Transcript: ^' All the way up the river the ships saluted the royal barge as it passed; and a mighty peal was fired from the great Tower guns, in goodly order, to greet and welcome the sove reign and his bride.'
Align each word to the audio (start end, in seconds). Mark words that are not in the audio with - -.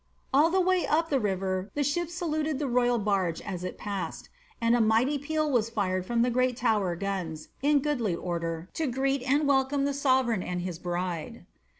^' 0.01 0.03
All 0.33 0.49
the 0.49 0.59
way 0.59 0.87
up 0.87 1.11
the 1.11 1.19
river 1.19 1.69
the 1.75 1.83
ships 1.83 2.15
saluted 2.15 2.57
the 2.57 2.65
royal 2.67 2.97
barge 2.97 3.39
as 3.39 3.63
it 3.63 3.77
passed; 3.77 4.29
and 4.59 4.75
a 4.75 4.81
mighty 4.81 5.19
peal 5.19 5.51
was 5.51 5.69
fired 5.69 6.07
from 6.07 6.23
the 6.23 6.31
great 6.31 6.57
Tower 6.57 6.95
guns, 6.95 7.49
in 7.61 7.81
goodly 7.83 8.15
order, 8.15 8.67
to 8.73 8.87
greet 8.87 9.21
and 9.21 9.47
welcome 9.47 9.85
the 9.85 9.91
sove 9.91 10.25
reign 10.25 10.41
and 10.41 10.61
his 10.61 10.79
bride.' 10.79 11.45